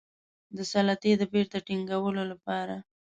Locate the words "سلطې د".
0.71-1.23